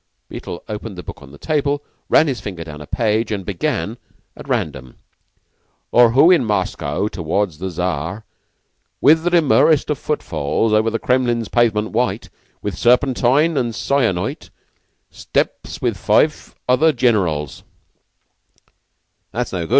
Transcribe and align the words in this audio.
Beetle 0.29 0.63
opened 0.67 0.97
the 0.97 1.03
book 1.03 1.21
on 1.21 1.31
the 1.31 1.37
table, 1.37 1.83
ran 2.09 2.25
his 2.27 2.41
finger 2.41 2.63
down 2.63 2.81
a 2.81 2.87
page, 2.87 3.31
and 3.31 3.45
began 3.45 3.99
at 4.35 4.49
random: 4.49 4.95
"Or 5.91 6.13
who 6.13 6.31
in 6.31 6.43
Moscow 6.43 7.07
toward 7.07 7.51
the 7.51 7.69
Czar 7.69 8.25
With 8.99 9.21
the 9.23 9.29
demurest 9.29 9.91
of 9.91 9.99
footfalls, 9.99 10.73
Over 10.73 10.89
the 10.89 10.97
Kremlin's 10.97 11.49
pavement 11.49 11.91
white 11.91 12.29
With 12.63 12.75
serpentine 12.79 13.55
and 13.57 13.75
syenite, 13.75 14.49
Steps 15.11 15.83
with 15.83 15.97
five 15.97 16.55
other 16.67 16.91
generals" 16.91 17.61
"That's 19.31 19.53
no 19.53 19.67
good. 19.67 19.69